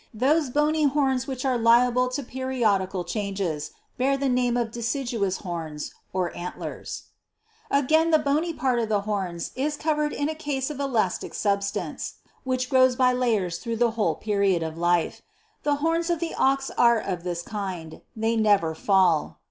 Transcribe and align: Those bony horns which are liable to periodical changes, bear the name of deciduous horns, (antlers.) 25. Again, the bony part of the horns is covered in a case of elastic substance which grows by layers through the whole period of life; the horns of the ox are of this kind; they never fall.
Those 0.15 0.49
bony 0.49 0.85
horns 0.85 1.27
which 1.27 1.45
are 1.45 1.59
liable 1.59 2.09
to 2.09 2.23
periodical 2.23 3.03
changes, 3.03 3.69
bear 3.99 4.17
the 4.17 4.29
name 4.29 4.57
of 4.57 4.71
deciduous 4.71 5.37
horns, 5.37 5.93
(antlers.) 6.15 7.03
25. 7.69 7.85
Again, 7.85 8.09
the 8.09 8.17
bony 8.17 8.51
part 8.51 8.79
of 8.79 8.89
the 8.89 9.01
horns 9.01 9.51
is 9.55 9.77
covered 9.77 10.11
in 10.11 10.27
a 10.27 10.33
case 10.33 10.71
of 10.71 10.79
elastic 10.79 11.35
substance 11.35 12.15
which 12.43 12.67
grows 12.67 12.95
by 12.95 13.13
layers 13.13 13.59
through 13.59 13.77
the 13.77 13.91
whole 13.91 14.15
period 14.15 14.63
of 14.63 14.75
life; 14.75 15.21
the 15.61 15.75
horns 15.85 16.09
of 16.09 16.19
the 16.19 16.33
ox 16.33 16.71
are 16.79 16.97
of 16.99 17.21
this 17.23 17.43
kind; 17.43 18.01
they 18.15 18.35
never 18.35 18.73
fall. 18.73 19.37